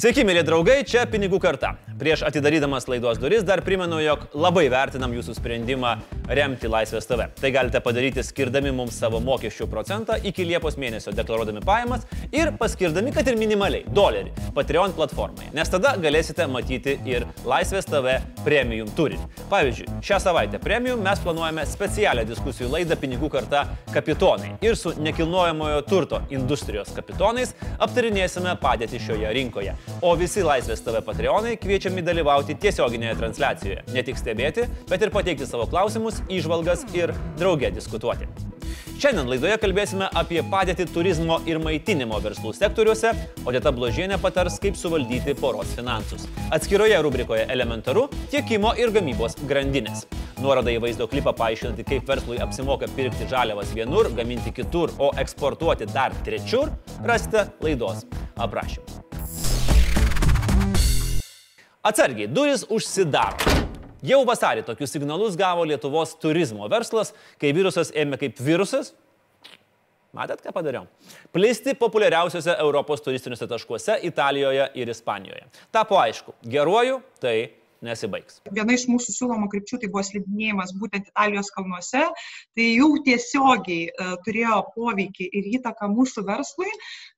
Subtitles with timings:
[0.00, 1.74] Sveiki, mėly draugai, čia Pinigų karta.
[2.00, 5.90] Prieš atidarydamas laidos duris dar primenu, jog labai vertinam jūsų sprendimą
[6.32, 7.26] remti Laisvės TV.
[7.36, 13.12] Tai galite padaryti skirdami mums savo mokesčių procentą iki Liepos mėnesio deklaruodami pajamas ir paskirdami,
[13.12, 15.50] kad ir minimaliai, dolerį Patreon platformoje.
[15.52, 19.28] Nes tada galėsite matyti ir Laisvės TV premium turinį.
[19.52, 24.54] Pavyzdžiui, šią savaitę premium mes planuojame specialią diskusijų laidą Pinigų karta kapitonai.
[24.64, 29.76] Ir su nekilnojamojo turto industrijos kapitonais aptarinėsime padėtį šioje rinkoje.
[30.00, 31.58] O visi Laisvės TV Patreonai
[31.90, 33.82] kviečiami dalyvauti tiesioginėje transliacijoje.
[33.94, 38.28] Ne tik stebėti, bet ir pateikti savo klausimus, įžvalgas ir draugė diskutuoti.
[39.00, 44.76] Šiandien laidoje kalbėsime apie padėtį turizmo ir maitinimo verslų sektoriuose, o Dėta Bložienė patars, kaip
[44.76, 46.28] suvaldyti poros finansus.
[46.52, 50.06] Atskiroje rubrikoje elementaru- tiekimo ir gamybos grandinės.
[50.38, 55.90] Nuorodą į vaizdo klipą paaiškinti, kaip verslui apsimoka pirkti žaliavas vienur, gaminti kitur, o eksportuoti
[55.92, 56.70] dar trečiur,
[57.02, 58.04] rasite laidos
[58.36, 59.09] aprašymą.
[61.80, 63.54] Atsargiai, duris užsidaro.
[64.04, 68.90] Jau vasarį tokius signalus gavo Lietuvos turizmo verslas, kai virusas ėmė kaip virusas.
[70.16, 70.84] Matėt, ką padariau?
[71.32, 75.46] Plisti populiariausiose Europos turistiniuose taškuose Italijoje ir Ispanijoje.
[75.72, 77.36] Tapo aišku, geruoju tai
[77.86, 78.40] nesibaigs.
[78.54, 82.02] Viena iš mūsų siūlomų krypčių tai buvo slidinėjimas būtent Italijos kalnuose,
[82.56, 86.70] tai jau tiesiogiai uh, turėjo poveikį ir įtaką mūsų verslui.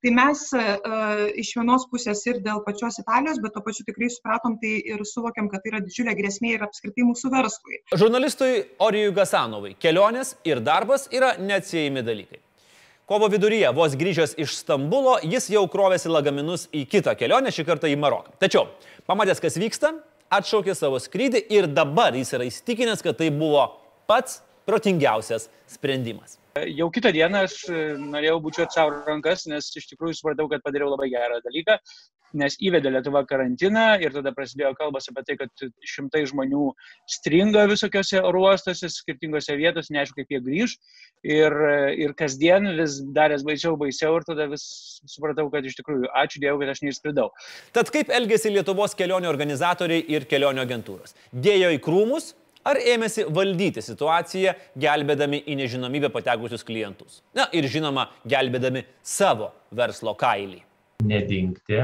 [0.02, 4.58] Tai mes uh, iš vienos pusės ir dėl pačios Italijos, bet to pačiu tikrai supratom
[4.62, 7.82] tai ir suvokiam, kad tai yra didžiulė grėsmė ir apskritai mūsų verslui.
[7.98, 12.42] Žurnalistui Orijui Gasanovai kelionės ir darbas yra neatsiejami dalykai.
[13.12, 17.90] Kovo viduryje, vos grįžęs iš Stambulo, jis jau krovėsi lagaminus į kitą kelionę, šį kartą
[17.90, 18.30] į Maroką.
[18.40, 18.68] Tačiau,
[19.10, 19.90] pamatęs, kas vyksta,
[20.32, 23.66] atšaukė savo skrydį ir dabar jis yra įstikinęs, kad tai buvo
[24.10, 26.38] pats protingiausias sprendimas.
[26.68, 27.54] Jau kitą dieną aš
[28.00, 31.78] norėjau bučiuoti savo rankas, nes iš tikrųjų supratau, kad padariau labai gerą dalyką,
[32.38, 36.70] nes įvedė Lietuva karantiną ir tada prasidėjo kalbas apie tai, kad šimtai žmonių
[37.10, 40.76] stringa visokiose oruostose, skirtingose vietose, neaišku, kaip jie grįž.
[41.22, 41.54] Ir,
[42.02, 44.64] ir kasdien vis darės baisiau, baisiau ir tada vis
[45.06, 47.28] supratau, kad iš tikrųjų ačiū Dievui, kad aš neišskridau.
[47.76, 51.14] Tad kaip elgėsi Lietuvos kelionių organizatoriai ir kelionių agentūros?
[51.30, 52.32] Dėjo į krūmus
[52.66, 57.20] ar ėmėsi valdyti situaciją, gelbėdami į nežinomybę patekusius klientus.
[57.36, 60.62] Na ir žinoma, gelbėdami savo verslo kailį.
[61.02, 61.80] Nedingti,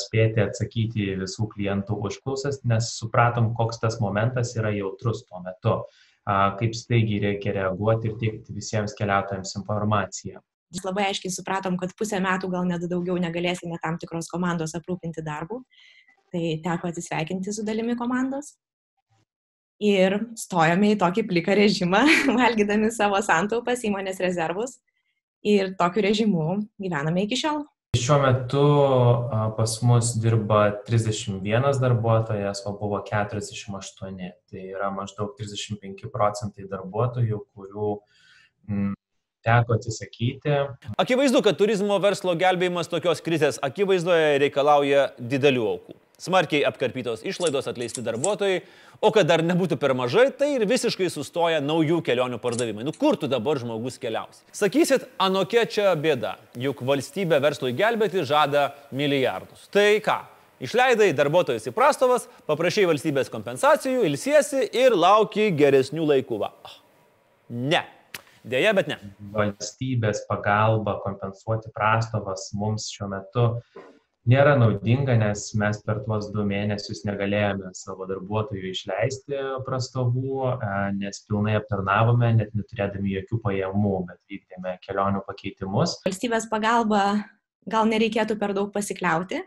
[0.00, 5.76] spėti atsakyti visų klientų užklausas, nes supratom, koks tas momentas yra jautrus tuo metu,
[6.24, 10.40] kaip staigiai reikia reaguoti ir teikti visiems keliautojams informaciją.
[10.82, 15.60] Labai aiškiai supratom, kad pusę metų gal net daugiau negalėsime tam tikros komandos aprūpinti darbu.
[16.34, 18.56] Tai teko atsisveikinti su dalimi komandos
[19.82, 22.00] ir stojome į tokį pliką režimą,
[22.40, 24.78] valgydami savo santaupas, įmonės rezervus
[25.44, 27.64] ir tokiu režimu gyvename iki šiol.
[27.94, 28.62] Šiuo metu
[29.56, 34.30] pas mus dirba 31 darbuotojas, o buvo 48.
[34.50, 37.90] Tai yra maždaug 35 procentai darbuotojų, kurių
[38.70, 38.92] m,
[39.44, 40.56] teko atsisakyti.
[41.00, 45.98] Akivaizdu, kad turizmo verslo gelbėjimas tokios krizės akivaizdoje reikalauja didelių aukų.
[46.20, 48.60] Smarkiai apkarpytos išlaidos atleisti darbuotojai,
[49.02, 52.84] o kad dar nebūtų per mažai, tai ir visiškai sustoja naujų kelionių pardavimai.
[52.86, 54.44] Nu kur tu dabar žmogus keliausi?
[54.54, 59.66] Sakysit, anokia čia bėda, juk valstybė verslui gelbėti žada milijardus.
[59.74, 60.20] Tai ką?
[60.62, 66.38] Išleidai darbuotojus į prastovas, paprašai valstybės kompensacijų, ilsiesi ir lauki geresnių laikų.
[66.44, 66.52] Va.
[67.50, 67.82] Ne.
[68.44, 69.00] Deja, bet ne.
[69.34, 73.48] Valstybės pagalba kompensuoti prastovas mums šiuo metu
[74.30, 80.50] nėra naudinga, nes mes per tuos du mėnesius negalėjome savo darbuotojų išleisti prastovų,
[80.98, 85.98] nes pilnai aptarnavome, net neturėdami jokių pajamų, bet vykdėme kelionių pakeitimus.
[86.08, 87.04] Valstybės pagalba
[87.70, 89.42] gal nereikėtų per daug pasikliauti.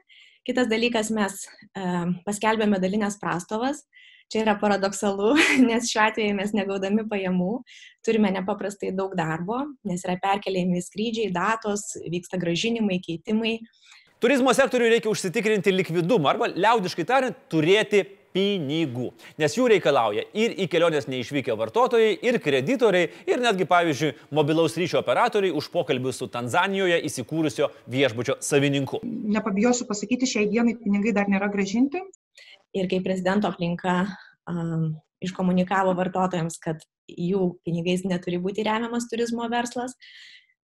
[0.48, 1.82] Kitas dalykas, mes e,
[2.24, 3.84] paskelbėme dalinės prastovas.
[4.32, 5.34] Čia yra paradoksalu,
[5.70, 7.62] nes šiuo atveju mes negaudami pajamų
[8.08, 13.58] turime nepaprastai daug darbo, nes yra perkeliami skrydžiai, datos, vyksta gražinimai, keitimai.
[14.18, 18.00] Turizmo sektoriui reikia užsitikrinti likvidumą arba liaudiškai tariant, turėti
[18.34, 24.78] pinigų, nes jų reikalauja ir į kelionės neišvykę vartotojai, ir kreditoriai, ir netgi, pavyzdžiui, mobilaus
[24.78, 29.04] ryšio operatoriai už pokalbį su Tanzanijoje įsikūrusio viešbučio savininku.
[29.06, 32.02] Nepabijosiu pasakyti, šiai dienai pinigai dar nėra gražinti.
[32.78, 34.00] Ir kai prezidento aplinka
[34.50, 39.94] um, iškomunikavo vartotojams, kad jų pinigais neturi būti remiamas turizmo verslas,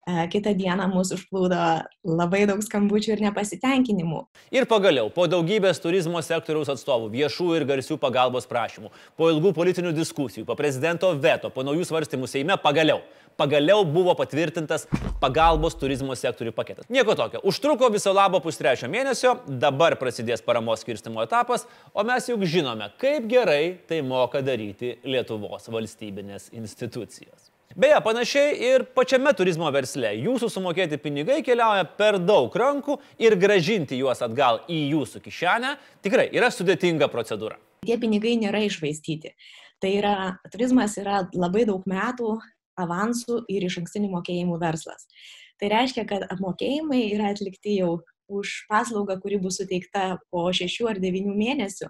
[0.04, 1.58] E, kitą dieną mūsų užplūdo
[2.04, 4.18] labai daug skambučių ir nepasitenkinimų.
[4.52, 9.94] Ir pagaliau, po daugybės turizmo sektoriaus atstovų, viešų ir garsių pagalbos prašymų, po ilgų politinių
[9.96, 13.00] diskusijų, po prezidento veto, po naujų svarstymų Seime, pagaliau,
[13.40, 14.90] pagaliau buvo patvirtintas
[15.24, 16.92] pagalbos turizmo sektoriui paketas.
[16.92, 17.40] Nieko tokio.
[17.48, 21.64] Užtruko viso labo pustrečio mėnesio, dabar prasidės paramos skirstimo etapas,
[21.96, 27.53] o mes juk žinome, kaip gerai tai moka daryti Lietuvos valstybinės institucijos.
[27.74, 30.12] Beje, panašiai ir pačiame turizmo versle.
[30.22, 35.72] Jūsų sumokėti pinigai keliauja per daug rankų ir gražinti juos atgal į jūsų kišenę
[36.06, 37.58] tikrai yra sudėtinga procedūra.
[37.82, 39.34] Tie pinigai nėra išvaistyti.
[39.82, 40.14] Tai yra,
[40.54, 42.38] turizmas yra labai daug metų
[42.78, 45.10] avansų ir iš ankstinių mokėjimų verslas.
[45.58, 51.02] Tai reiškia, kad apmokėjimai yra atlikti jau už paslaugą, kuri bus suteikta po šešių ar
[51.02, 51.90] devinių mėnesių.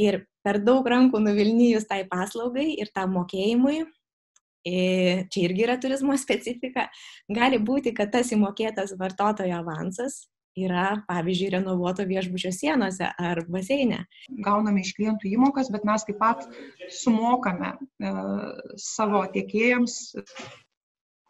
[0.00, 3.82] Ir per daug rankų nuvilnyjus tai paslaugai ir tam mokėjimui
[4.66, 6.88] čia irgi yra turizmo specifika,
[7.30, 10.22] gali būti, kad tas įmokėtas vartotojo avansas
[10.58, 14.02] yra, pavyzdžiui, renovuoto viešbučio sienose ar baseine.
[14.44, 16.44] Gauname iš klientų įmokas, bet mes taip pat
[16.92, 18.12] sumokame e,
[18.80, 19.96] savo tiekėjams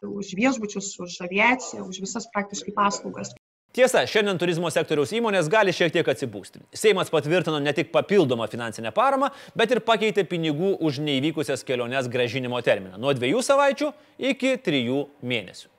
[0.03, 3.31] už viešbučius, už aviaciją, už visas praktiškai paslaugas.
[3.73, 6.59] Tiesa, šiandien turizmo sektoriaus įmonės gali šiek tiek atsipūsti.
[6.77, 12.61] Seimas patvirtino ne tik papildomą finansinę paramą, bet ir pakeitė pinigų už neįvykusias keliones gražinimo
[12.61, 13.89] terminą nuo dviejų savaičių
[14.29, 15.72] iki trijų mėnesių.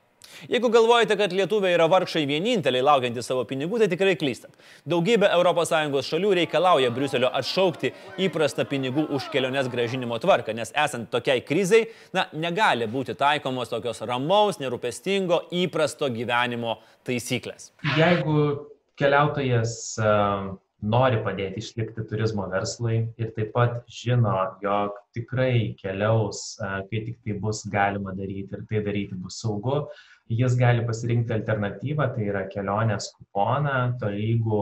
[0.51, 4.53] Jeigu galvojate, kad lietuviai yra vargšai vieninteliai laukiantys savo pinigų, tai tikrai klystat.
[4.89, 7.93] Daugybė ES šalių reikalauja Briuselio atšaukti
[8.27, 14.01] įprastą pinigų už keliones gražinimo tvarką, nes esant tokiai krizai, na, negali būti taikomos tokios
[14.01, 17.71] ramaus, nerūpestingo, įprasto gyvenimo taisyklės.
[17.97, 18.67] Jeigu
[18.99, 20.53] keliautojas uh
[20.85, 24.33] nori padėti išlikti turizmo verslui ir taip pat žino,
[24.63, 29.85] jog tikrai keliaus, kai tik tai bus galima daryti ir tai daryti bus saugu,
[30.29, 34.61] jis gali pasirinkti alternatyvą, tai yra kelionės kuponą, tolygų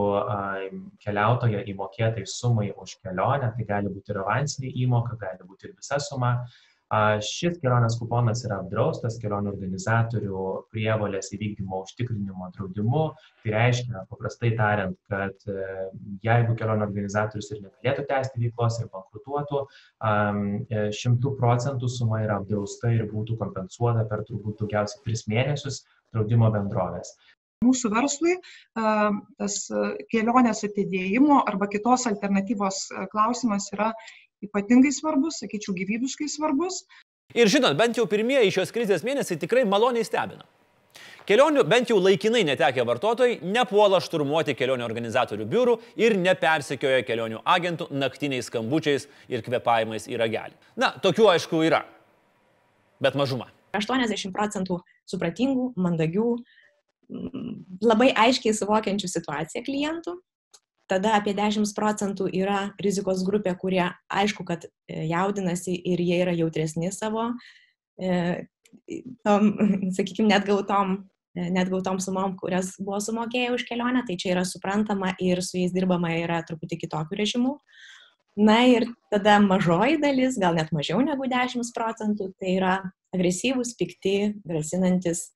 [1.04, 6.00] keliautojo įmokėtai sumai už kelionę, tai gali būti ir avansinė įmoka, gali būti ir visa
[6.00, 6.34] suma.
[7.24, 10.44] Šis kelionės kuponas yra apdraustas kelionių organizatorių
[10.74, 13.04] prievolės įvykdymo užtikrinimo draudimu.
[13.42, 15.66] Tai reiškia, paprastai tariant, kad e,
[16.26, 22.92] jeigu kelionių organizatorius ir negalėtų tęsti veiklos ir bankrutuotų, e, šimtų procentų suma yra apdrausta
[22.94, 27.16] ir būtų kompensuota per turbūt daugiausiai tris mėnesius draudimo bendrovės
[27.64, 28.34] mūsų verslui
[28.76, 29.54] tas
[30.12, 32.80] kelionės atidėjimo arba kitos alternatyvos
[33.14, 33.92] klausimas yra
[34.46, 36.82] ypatingai svarbus, sakyčiau, gyvybiškai svarbus.
[37.34, 40.44] Ir žinot, bent jau pirmieji šios krizės mėnesiai tikrai maloniai stebina.
[41.24, 47.86] Kelionių bent jau laikinai netekę vartotojai nepuola šturmuoti kelionių organizatorių biurų ir nepersekioja kelionių agentų
[47.96, 50.52] naktiniais skambučiais ir kvepavimais į ragelį.
[50.76, 51.80] Na, tokių aišku yra,
[53.00, 53.48] bet mažuma.
[53.74, 56.28] 80 procentų supratingų, mandagių,
[57.84, 60.18] labai aiškiai suvokiančių situaciją klientų
[60.90, 66.34] tada apie 10 procentų yra rizikos grupė, kurie aišku, kad e, jaudinasi ir jie yra
[66.36, 67.30] jautresni savo,
[68.00, 68.44] e,
[69.24, 69.52] tom,
[69.96, 70.98] sakykime, net gautom,
[71.36, 75.58] e, net gautom sumom, kurias buvo sumokėję už kelionę, tai čia yra suprantama ir su
[75.62, 77.58] jais dirbama yra truputį kitokių režimų.
[78.34, 82.74] Na ir tada mažoji dalis, gal net mažiau negu 10 procentų, tai yra
[83.14, 85.28] agresyvūs, pikti, grasinantis.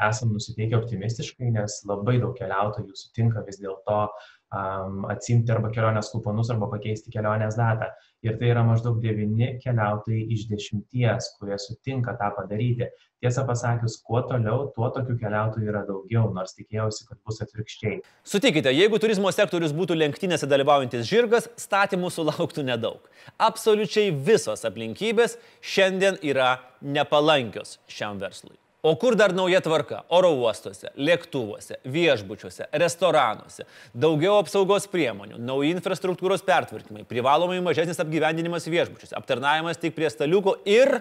[0.00, 4.06] Esam nusiteikę optimistiškai, nes labai daug keliautojų sutinka vis dėlto
[4.54, 7.90] um, atsimti arba kelionės kuponus arba pakeisti kelionės datą.
[8.26, 12.88] Ir tai yra maždaug 9 keliautojai iš 10, kurie sutinka tą padaryti.
[13.22, 17.96] Tiesą pasakius, kuo toliau, tuo tokių keliautojų yra daugiau, nors tikėjausi, kad bus atvirkščiai.
[18.26, 23.10] Sutikite, jeigu turizmo sektorius būtų lenktynėse dalyvaujantis žirgas, statymų sulauktų nedaug.
[23.42, 28.54] Absoliučiai visos aplinkybės šiandien yra nepalankios šiam verslui.
[28.82, 30.04] O kur dar nauja tvarka?
[30.14, 39.16] Oro uostuose, lėktuvuose, viešbučiuose, restoranuose, daugiau apsaugos priemonių, nauji infrastruktūros pertvarkymai, privalomai mažesnis apgyvendinimas viešbučiuose,
[39.18, 41.00] aptarnavimas tik prie staliuko ir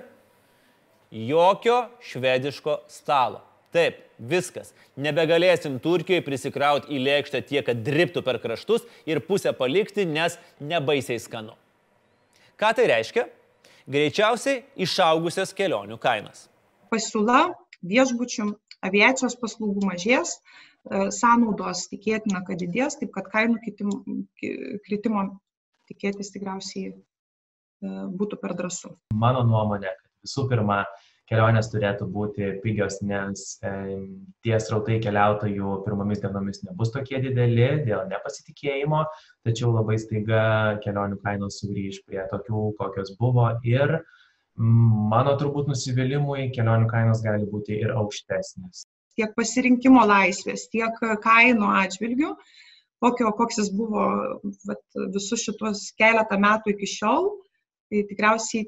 [1.14, 3.44] jokio švediško stalo.
[3.76, 4.74] Taip, viskas.
[4.98, 11.20] Nebegalėsim Turkijoje prisikrauti į lėkštę tiek, kad driptų per kraštus ir pusę palikti, nes nebaisiai
[11.22, 11.54] skanu.
[12.58, 13.28] Ką tai reiškia?
[13.86, 16.48] Greičiausiai išaugusias kelionių kainas.
[16.90, 18.48] Pasiūla viešbučių,
[18.88, 23.60] aviacijos paslaugų mažės, e, sąnaudos tikėtina, kad didės, taip kad kainų
[24.86, 25.28] kritimo
[25.90, 26.96] tikėtis tikriausiai e,
[28.18, 28.96] būtų per drąsu.
[29.14, 30.84] Mano nuomonė, kad visų pirma,
[31.28, 33.72] kelionės turėtų būti pigios, nes e,
[34.46, 39.04] tie srautai keliautojų pirmomis dienomis nebus tokie dideli dėl nepasitikėjimo,
[39.48, 40.44] tačiau labai staiga
[40.86, 44.00] kelionių kainos sugrįž prie tokių, kokios buvo ir
[44.58, 48.88] Mano turbūt nusivylimui kelionių kainos gali būti ir aukštesnės.
[49.18, 52.32] Tiek pasirinkimo laisvės, tiek kainų atžvilgių,
[53.04, 54.08] kokio, koks jis buvo
[54.70, 54.82] vat,
[55.14, 57.30] visus šitos keletą metų iki šiol,
[57.90, 58.66] tai tikriausiai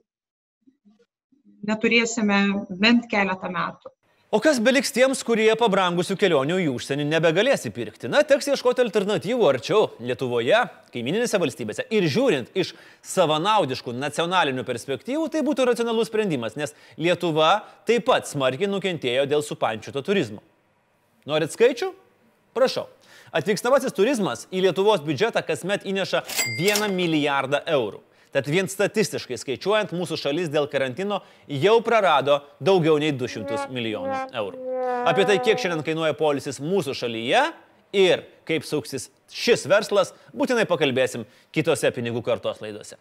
[1.69, 2.39] neturėsime
[2.81, 3.93] bent keletą metų.
[4.29, 8.05] O kas beliks tiems, kurie pabrangusių kelionių į užsienį nebegalės įpirkti?
[8.13, 10.59] Na, teks ieškoti alternatyvų arčiau Lietuvoje,
[10.93, 11.87] kaimininėse valstybėse.
[11.89, 12.75] Ir žiūrint iš
[13.09, 20.05] savanaudiškų nacionalinių perspektyvų, tai būtų racionalus sprendimas, nes Lietuva taip pat smarkiai nukentėjo dėl supančioto
[20.05, 20.45] turizmo.
[21.25, 21.89] Norit skaičių?
[22.53, 22.85] Prašau.
[23.33, 26.21] Atvykstamasis turizmas į Lietuvos biudžetą kasmet įneša
[26.67, 28.03] 1 milijardą eurų.
[28.29, 34.59] Tad vien statistiškai skaičiuojant, mūsų šalis dėl karantino jau prarado daugiau nei 200 milijonų eurų.
[35.09, 37.41] Apie tai, kiek šiandien kainuoja polisis mūsų šalyje
[37.97, 42.99] ir kaip suksis šis verslas, būtinai pakalbėsim kitose pinigų kartos laidose.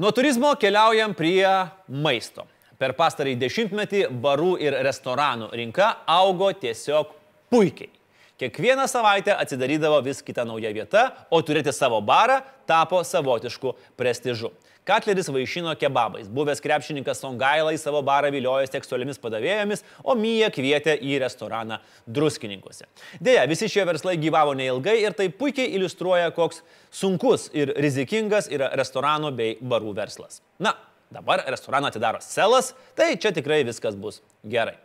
[0.00, 1.46] Nuo turizmo keliaujam prie
[1.86, 2.48] maisto.
[2.80, 7.14] Per pastarąjį dešimtmetį barų ir restoranų rinka augo tiesiog
[7.52, 7.92] puikiai.
[8.40, 14.48] Kiekvieną savaitę atsidarydavo vis kita nauja vieta, o turėti savo barą tapo savotišku prestižu.
[14.88, 21.20] Katleris vaišino kebabais, buvęs krepšininkas Songailai savo barą viliojo tekstualiomis padavėjomis, o Mija kvietė į
[21.20, 22.88] restoraną druskininkose.
[23.20, 28.72] Deja, visi šie verslai gyvavo neilgai ir tai puikiai iliustruoja, koks sunkus ir rizikingas yra
[28.80, 30.40] restoranų bei barų verslas.
[30.56, 30.78] Na,
[31.12, 34.80] dabar restoraną atidaro selas, tai čia tikrai viskas bus gerai.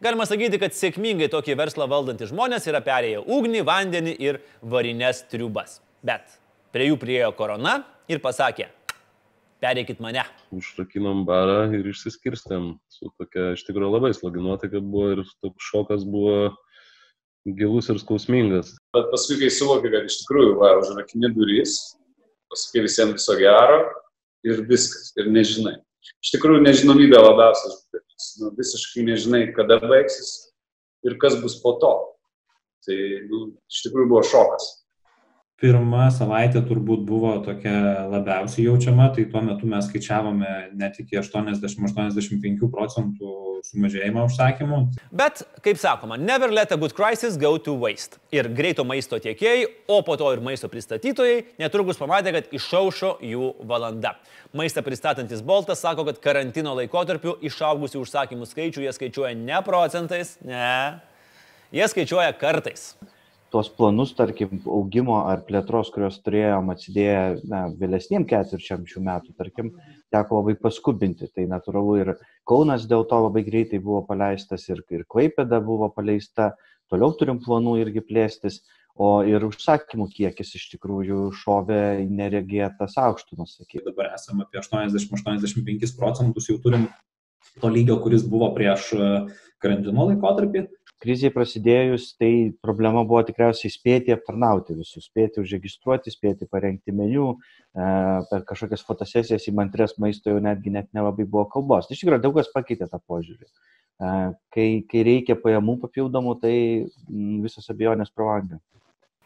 [0.00, 5.82] Galima sakyti, kad sėkmingai tokį verslą valdantys žmonės yra perėję ugnį, vandenį ir varinės triubas.
[6.00, 6.38] Bet
[6.72, 8.70] prie jų priejo korona ir pasakė,
[9.60, 10.24] pereikit mane.
[10.56, 16.08] Užrakinom barą ir išsiskirstėm su tokia iš tikrųjų labai slogi nuotaika buvo ir toks šokas
[16.08, 16.54] buvo
[17.60, 18.72] gilus ir skausmingas.
[18.96, 21.76] Bet paskui, kai suvoki, kad iš tikrųjų, va, užrakini duris,
[22.48, 23.82] pasakai visiems viso gero
[24.48, 25.76] ir viskas, ir nežinai.
[26.24, 28.00] Iš tikrųjų, nežinomybė labiausiai
[28.40, 30.34] nu, visiškai nežinai, kada baigsis
[31.06, 31.94] ir kas bus po to.
[32.86, 32.98] Tai
[33.28, 34.70] nu, iš tikrųjų buvo šokas
[35.60, 42.70] pirma savaitė turbūt buvo tokia labiausiai jaučiama, tai tuo metu mes skaičiavome net iki 80-85
[42.72, 43.34] procentų
[43.70, 44.80] sumažėjimą užsakymų.
[45.14, 48.18] Bet, kaip sakoma, never let a good crisis go to waste.
[48.34, 53.52] Ir greito maisto tiekėjai, o po to ir maisto pristatytojai netrukus pamatė, kad išaušo jų
[53.70, 54.16] valanda.
[54.56, 61.00] Maistą pristatantis Boltas sako, kad karantino laikotarpiu išaugusių užsakymų skaičių jie skaičiuoja ne procentais, ne,
[61.74, 62.92] jie skaičiuoja kartais
[63.50, 69.72] tuos planus, tarkim, augimo ar plėtros, kuriuos turėjom atsidėję na, vėlesniem ketvirčiam šių metų, tarkim,
[70.14, 71.30] teko labai paskubinti.
[71.34, 72.12] Tai natūralu ir
[72.48, 76.52] Kaunas dėl to labai greitai buvo paleistas ir, ir Klaipėda buvo paleista,
[76.90, 78.60] toliau turim planų irgi plėstis,
[79.00, 83.54] o ir užsakymų kiekis iš tikrųjų šovė neregėtas aukštumas.
[83.60, 83.86] Sakyti.
[83.86, 86.88] Dabar esame apie 80-85 procentus, jau turim
[87.60, 88.90] to lygio, kuris buvo prieš
[89.60, 90.66] karantino laikotarpį
[91.00, 97.32] krizei prasidėjus, tai problema buvo tikriausiai spėti aptarnauti visus, spėti užregistruoti, spėti parengti meniu,
[97.72, 97.90] e,
[98.30, 101.88] per kažkokias fotosesijas į mantres maisto jau netgi net nelabai buvo kalbos.
[101.88, 103.48] Tai iš tikrųjų daug kas pakeitė tą požiūrį.
[103.48, 104.14] E,
[104.52, 106.56] kai, kai reikia pajamų papildomų, tai
[107.46, 108.60] visos abejonės pro langą.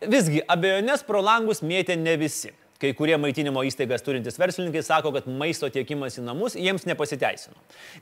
[0.04, 2.54] Visgi, abejonės pro langus mėtė ne visi.
[2.84, 7.54] Kai kurie maitinimo įstaigas turintys verslininkai sako, kad maisto tiekimas į namus jiems nepasiteisino.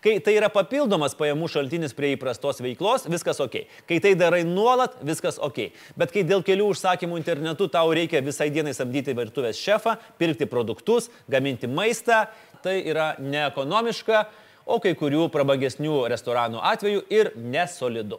[0.02, 3.60] Kai tai yra papildomas pajamų šaltinis prie įprastos veiklos, viskas ok.
[3.86, 5.68] Kai tai darai nuolat, viskas ok.
[5.94, 11.12] Bet kai dėl kelių užsakymų internetu tau reikia visai dienai samdyti virtuvės šefą, pirkti produktus,
[11.30, 12.24] gaminti maistą,
[12.66, 14.24] tai yra neekonomiška,
[14.66, 18.18] o kai kurių prabangesnių restoranų atveju ir nesolidu.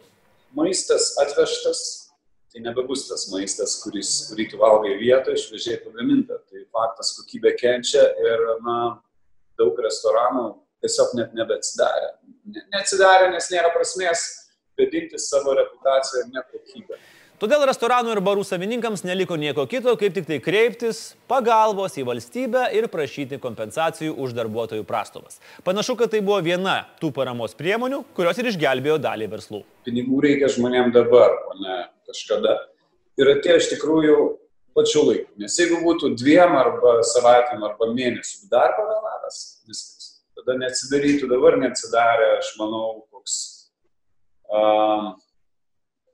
[0.56, 2.03] Maistas atvežtas
[2.54, 6.38] tai nebebus tas maistas, kuris, kurį tu valgai vietoje, šviežiai pagaminta.
[6.46, 8.76] Tai faktas kokybė kenčia ir na,
[9.58, 10.52] daug restoranų
[10.84, 12.12] tiesiog net nebeatsidarė.
[12.54, 14.22] Ne, neatsidarė, nes nėra prasmės
[14.78, 17.00] bedinti savo reputaciją ir nekokybę.
[17.44, 22.62] Todėl restoranų ir barų savininkams neliko nieko kito, kaip tik tai kreiptis pagalbos į valstybę
[22.72, 25.36] ir prašyti kompensacijų už darbuotojų prastovas.
[25.66, 29.60] Panašu, kad tai buvo viena tų paramos priemonių, kurios ir išgelbėjo dalį verslų.
[29.84, 31.76] Pinigų reikia žmonėm dabar, o ne
[32.08, 32.54] kažkada.
[33.20, 34.16] Ir atėjo iš tikrųjų
[34.80, 35.28] pačiu laiku.
[35.44, 40.08] Nes jeigu būtų dviem arba savaitėm arba mėnesių dar pavėlavęs, viskas.
[40.40, 43.36] Tada neatsidarytų, dabar neatsidarė, aš manau, koks
[44.48, 45.12] um,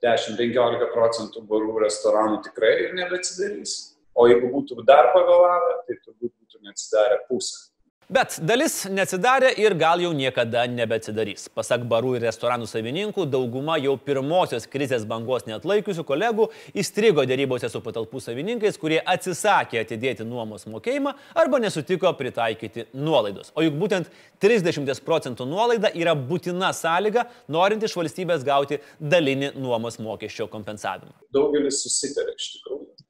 [0.05, 3.75] 10-15 procentų barų restoranų tikrai nebeatsidarys.
[4.17, 7.70] O jeigu būtų dar pavėlavę, tai turbūt būtų neatsidarę pusę.
[8.11, 11.45] Bet dalis neatsidarė ir gal jau niekada nebeatsidarys.
[11.55, 16.49] Pasak barų ir restoranų savininkų, dauguma jau pirmosios krizės bangos neatlaikiusių kolegų
[16.83, 23.55] įstrigo dėrybose su patalpų savininkais, kurie atsisakė atidėti nuomos mokėjimą arba nesutiko pritaikyti nuolaidos.
[23.55, 24.11] O juk būtent
[24.43, 31.15] 30 procentų nuolaida yra būtina sąlyga, norint iš valstybės gauti dalinį nuomos mokesčio kompensavimą.
[31.31, 33.05] Daugelis susitarė iš tikrųjų,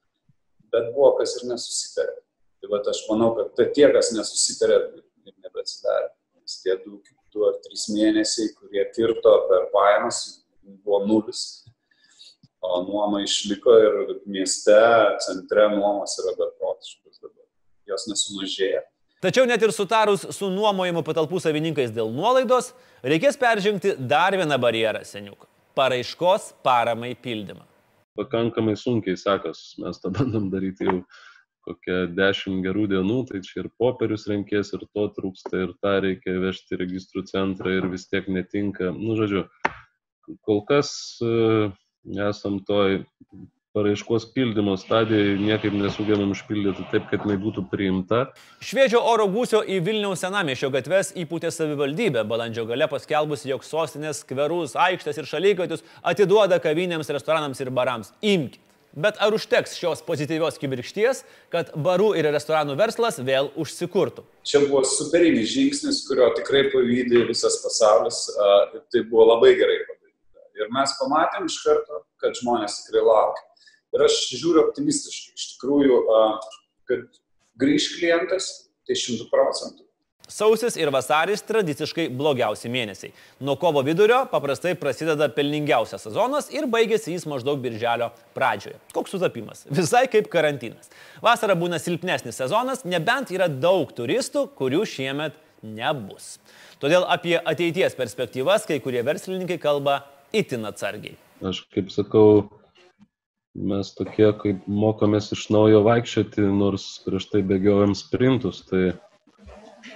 [0.77, 2.21] bet buvo kas ir nesusitarė.
[2.61, 6.11] Tai va, aš manau, kad tai tie, kas nesusitarė ir nebeatsidarė.
[6.41, 7.01] Nes tie du,
[7.33, 10.21] du ar trys mėnesiai, kurie kirto per pajamas,
[10.85, 11.45] buvo nulis.
[12.61, 14.77] O nuoma išliko ir mieste,
[15.25, 17.47] centre nuomos yra beprotiškas dabar.
[17.89, 18.83] Jos nesumažėja.
[19.25, 22.71] Tačiau net ir sutarus su nuomojimo patalpų savininkais dėl nuolaidos,
[23.05, 25.49] reikės peržengti dar vieną barjerą, seniuk-
[25.79, 27.65] paraiškos paramai pildymą.
[28.17, 31.05] Pakankamai sunkiai sekas, mes tą bandom daryti jau
[31.67, 36.39] kokią dešimt gerų dienų, tai čia ir popierius renkės, ir to trūksta, ir tą reikia
[36.43, 38.93] vežti į registrų centrą ir vis tiek netinka.
[38.97, 39.47] Nu, žodžiu,
[40.47, 40.93] kol kas
[41.25, 41.73] uh,
[42.31, 43.03] esam toj
[43.73, 48.25] paraiškos pildymo stadijoje niekaip nesugebam užpildyti taip, kad jinai būtų priimta.
[48.67, 54.75] Šviežio oro gūsio į Vilniaus senamiešio gatves įpūtė savivaldybė, balandžio gale paskelbusi, jog sostinės, skverus,
[54.75, 58.11] aikštės ir šalygatvius atiduoda kavinėms, restoranams ir barams.
[58.21, 58.70] Imkite.
[58.91, 64.25] Bet ar užteks šios pozityvios kibirkšties, kad barų ir restoranų verslas vėl užsikurtų?
[64.43, 68.25] Čia buvo superinis žingsnis, kurio tikrai pavydė visas pasaulis
[68.91, 70.47] tai buvo labai gerai padaryta.
[70.59, 73.47] Ir mes pamatėm iš karto, kad žmonės tikrai laukia.
[73.95, 75.37] Ir aš žiūriu optimistiškai.
[75.39, 76.01] Iš tikrųjų,
[76.91, 77.07] kad
[77.63, 78.51] grįž klientas,
[78.87, 79.87] tai šimtų procentų.
[80.31, 83.11] Sausis ir vasaris tradiciškai blogiausi mėnesiai.
[83.43, 88.79] Nuo kovo vidurio paprastai prasideda pelningiausias sezonas ir baigėsi jis maždaug birželio pradžioje.
[88.95, 89.65] Koks sutapimas?
[89.75, 90.93] Visai kaip karantinas.
[91.25, 95.35] Vasara būna silpnesnis sezonas, nebent yra daug turistų, kurių šiemet
[95.67, 96.39] nebus.
[96.81, 101.19] Todėl apie ateities perspektyvas kai kurie verslininkai kalba itin atsargiai.
[101.43, 102.47] Aš kaip sakau,
[103.59, 108.93] mes tokie, kaip mokomės iš naujo vaikščioti, nors prieš tai bėgiojom sprintus, tai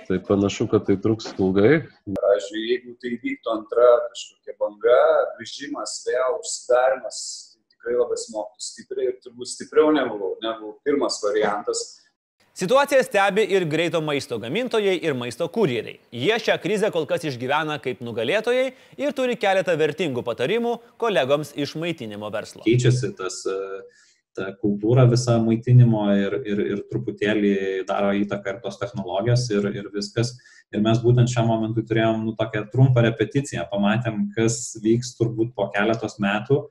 [0.09, 1.83] Tai panašu, kad tai truks ilgai.
[2.19, 5.01] Pavyzdžiui, jeigu tai vyktų antra kažkokia banga,
[5.39, 7.19] grįžimas, vėl užsidarimas,
[7.55, 11.85] tai tikrai labai smogtų stipriai ir turbūt stipriau negu, negu pirmas variantas.
[12.55, 15.97] Situaciją stebi ir greito maisto gamintojai ir maisto kurjeriai.
[16.15, 18.69] Jie šią krizę kol kas išgyvena kaip nugalėtojai
[19.03, 22.63] ir turi keletą vertingų patarimų kolegoms iš maitinimo verslo.
[22.63, 23.83] Keičiasi tas uh,
[24.35, 27.55] ta kultūra visa maitinimo ir, ir, ir truputėlį
[27.89, 30.35] daro įtaką ir tos technologijos ir, ir viskas.
[30.75, 35.69] Ir mes būtent šiam momentui turėjom nu, tokią trumpą repeticiją, pamatėm, kas vyks turbūt po
[35.75, 36.65] keletos metų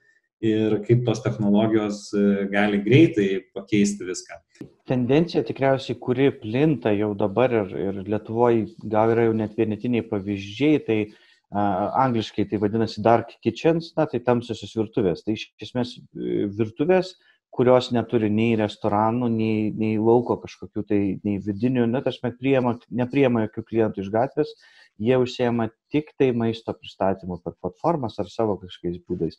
[0.43, 4.41] ir kaip tos technologijos e, gali greitai pakeisti viską.
[4.89, 10.82] Tendencija tikriausiai, kuri plinta jau dabar ir, ir Lietuvoje gal yra jau net vienetiniai pavyzdžiai,
[10.84, 15.23] tai uh, angliškai tai vadinasi dark kitchens, na tai tamsiosios virtuvės.
[15.23, 21.02] Tai iš esmės e, virtuvės uh, kurios neturi nei restoranų, nei, nei lauko kažkokių tai,
[21.26, 24.56] nei vidinių, net aš nepriema, nepriema jokių klientų iš gatvės,
[25.02, 29.38] jie užsiema tik tai maisto pristatymu per platformas ar savo kažkokiais būdais.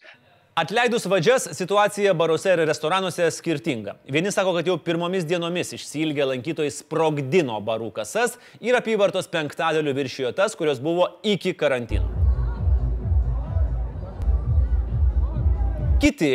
[0.55, 3.97] Atleidus vadžias, situacija baruose ir restoranuose skirtinga.
[4.07, 10.31] Vieni sako, kad jau pirmomis dienomis išsilgę lankytojai sprogdino barų kasas ir apyvartos penktadalių viršijo
[10.39, 12.07] tas, kurios buvo iki karantino.
[15.99, 16.33] Kiti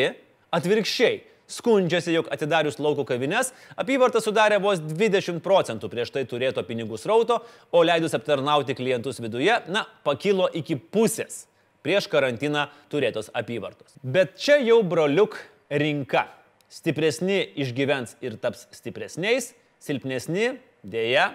[0.51, 6.99] atvirkščiai skundžiasi, jog atidarius lauko kavines apyvarta sudarė vos 20 procentų prieš tai turėto pinigų
[7.01, 11.45] srauto, o leidus aptarnauti klientus viduje, na, pakilo iki pusės
[11.85, 13.95] prieš karantiną turėtos apyvartos.
[14.03, 16.27] Bet čia jau broliuk rinka.
[16.69, 21.31] Stipresni išgyvens ir taps stipresniais, silpnesni dėja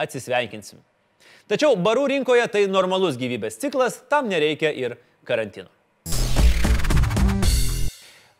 [0.00, 0.80] atsisveikinsim.
[1.50, 4.96] Tačiau barų rinkoje tai normalus gyvybės ciklas, tam nereikia ir
[5.28, 5.68] karantino.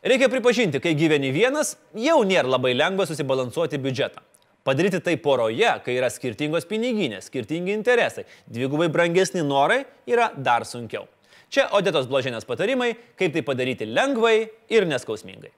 [0.04, 4.20] Reikia pripažinti, kai gyveni vienas, jau nėra labai lengva susibalansuoti biudžetą.
[4.64, 11.06] Padaryti tai poroje, kai yra skirtingos piniginės, skirtingi interesai, dvigubai brangesni norai, yra dar sunkiau.
[11.48, 14.36] Čia Odetos Bložienės patarimai, kaip tai padaryti lengvai
[14.72, 15.52] ir neskausmingai.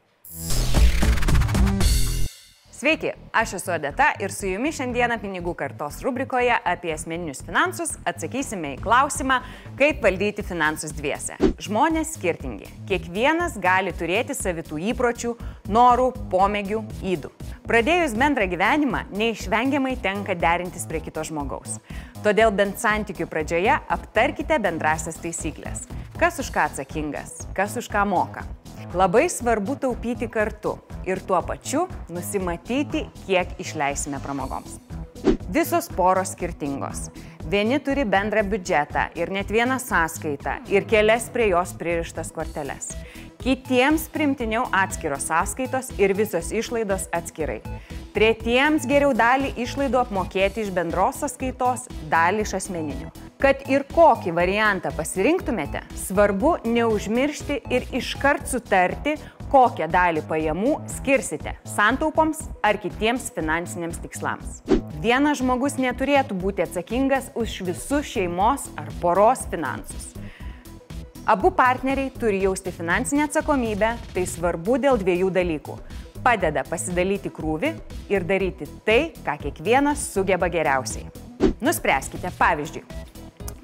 [2.77, 8.75] Sveiki, aš esu Odeta ir su jumis šiandieną pinigų kartos rubrikoje apie asmeninius finansus atsakysime
[8.75, 9.39] į klausimą,
[9.79, 11.39] kaip valdyti finansus dviese.
[11.65, 12.69] Žmonės skirtingi.
[12.91, 15.33] Kiekvienas gali turėti savitų įpročių,
[15.73, 16.83] norų, pomėgių,
[17.15, 17.33] įdų.
[17.65, 21.81] Pradėjus bendrą gyvenimą, neišvengiamai tenka derintis prie kito žmogaus.
[22.24, 25.87] Todėl bent santykių pradžioje aptarkite bendrasias taisyklės.
[26.16, 28.46] Kas už ką atsakingas, kas už ką moka.
[28.96, 34.79] Labai svarbu taupyti kartu ir tuo pačiu nusimatyti, kiek išleisime pramogoms.
[35.52, 37.11] Visos poros skirtingos.
[37.46, 42.90] Vieni turi bendrą biudžetą ir net vieną sąskaitą ir kelias prie jos pririštas korteles.
[43.38, 47.61] Kitiems primtiniau atskiros sąskaitos ir visos išlaidos atskirai.
[48.16, 53.11] Tretiems geriau dalį išlaidų apmokėti iš bendros sąskaitos, dalį iš asmeninių.
[53.37, 59.18] Kad ir kokį variantą pasirinktumėte, svarbu neužmiršti ir iškart sutarti,
[59.52, 64.62] kokią dalį pajamų skirsite santaupoms ar kitiems finansiniams tikslams.
[65.05, 70.14] Vienas žmogus neturėtų būti atsakingas už visus šeimos ar poros finansus.
[71.29, 75.79] Abu partneriai turi jausti finansinę atsakomybę, tai svarbu dėl dviejų dalykų.
[76.27, 77.69] Padeda pasidalyti krūvį
[78.11, 81.07] ir daryti tai, ką kiekvienas sugeba geriausiai.
[81.62, 82.83] Nuspręskite, pavyzdžiui,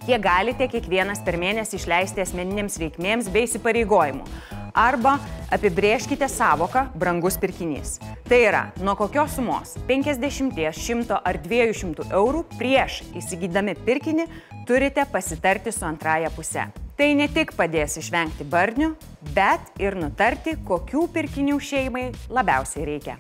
[0.05, 4.62] kiek galite kiekvienas per mėnesį išleisti asmeninėms reikmėms bei įsipareigojimų.
[4.75, 5.19] Arba
[5.53, 7.99] apibrieškite savoką brangus pirkinys.
[8.29, 14.27] Tai yra, nuo kokios sumos- 50, 100 ar 200 eurų prieš įsigydami pirkinį
[14.67, 16.65] turite pasitarti su antraja puse.
[16.97, 18.95] Tai ne tik padės išvengti barnių,
[19.35, 23.17] bet ir nutarti, kokių pirkinių šeimai labiausiai reikia.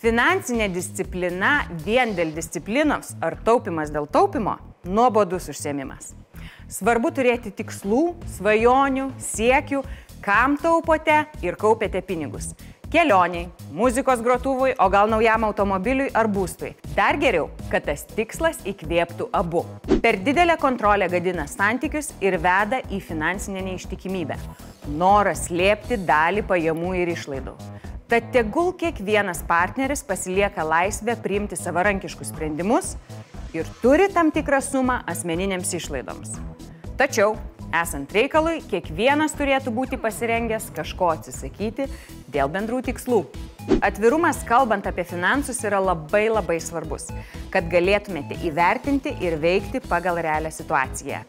[0.00, 6.14] Finansinė disciplina vien dėl disciplinos ar taupimas dėl taupimo- nuobodus užsiemimas.
[6.68, 9.82] Svarbu turėti tikslų, svajonių, siekių,
[10.24, 12.54] kam taupote ir kaupiate pinigus
[12.90, 16.72] kelioniai, muzikos grotuvui, o gal naujam automobiliui ar būstui.
[16.96, 19.62] Dar geriau, kad tas tikslas įkvėptų abu.
[20.02, 24.38] Per didelę kontrolę gadina santykius ir veda į finansinę neištikimybę.
[24.98, 27.54] Noras slėpti dalį pajamų ir išlaidų.
[28.10, 32.96] Tad tegul kiekvienas partneris pasilieka laisvę priimti savarankiškus sprendimus
[33.54, 36.40] ir turi tam tikrą sumą asmeninėms išlaidoms.
[36.98, 37.36] Tačiau
[37.70, 41.86] Esant reikalui, kiekvienas turėtų būti pasirengęs kažko atsisakyti
[42.34, 43.20] dėl bendrų tikslų.
[43.86, 47.06] Atvirumas kalbant apie finansus yra labai labai svarbus,
[47.54, 51.22] kad galėtumėte įvertinti ir veikti pagal realią situaciją.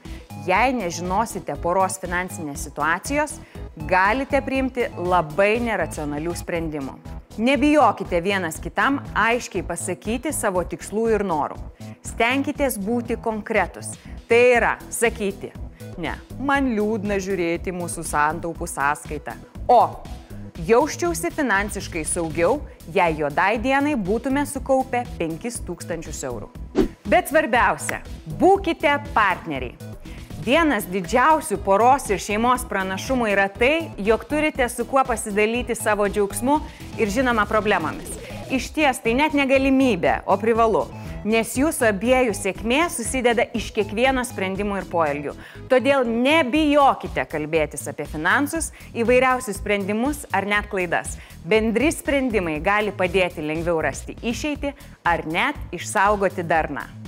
[0.47, 3.37] Jei nežinosite poros finansinės situacijos,
[3.85, 6.97] galite priimti labai neracionalių sprendimų.
[7.37, 11.61] Nebijokite vienas kitam aiškiai pasakyti savo tikslų ir norų.
[12.01, 13.93] Stenkitės būti konkretus.
[14.27, 15.51] Tai yra sakyti,
[16.01, 19.35] Ne, man liūdna žiūrėti mūsų santaupų sąskaitą.
[19.69, 20.01] O
[20.65, 22.59] jausčiausi finansiškai saugiau,
[22.95, 26.49] jei juodai dienai būtume sukaupę 5000 eurų.
[27.11, 28.01] Bet svarbiausia,
[28.39, 29.75] būkite partneriai.
[30.41, 36.57] Vienas didžiausių poros ir šeimos pranašumų yra tai, jog turite su kuo pasidalyti savo džiaugsmu
[36.97, 38.09] ir žinoma problemomis.
[38.49, 40.87] Iš ties tai net negalimybė, o privalu
[41.27, 45.35] nes jūsų abiejų sėkmė susideda iš kiekvieno sprendimo ir poelgių.
[45.71, 51.17] Todėl nebijokite kalbėtis apie finansus, įvairiausius sprendimus ar net klaidas.
[51.45, 54.75] Bendri sprendimai gali padėti lengviau rasti išeitį
[55.09, 57.00] ar net išsaugoti darną.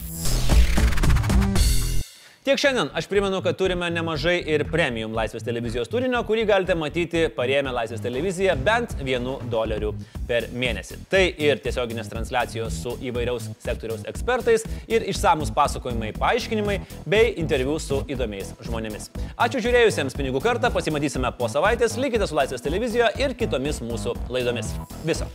[2.44, 7.22] Tiek šiandien aš primenu, kad turime nemažai ir premium Laisvės televizijos turinio, kurį galite matyti
[7.32, 9.94] parėmę Laisvės televiziją bent vienu doleriu
[10.28, 10.98] per mėnesį.
[11.08, 18.02] Tai ir tiesioginės transliacijos su įvairiaus sektoriaus ekspertais, ir išsamus pasakojimai, paaiškinimai, bei interviu su
[18.12, 19.08] įdomiais žmonėmis.
[19.40, 24.76] Ačiū žiūrėjusiems pinigų kartą, pasimatysime po savaitės, likite su Laisvės televizijoje ir kitomis mūsų laidomis.
[25.08, 25.32] Viso.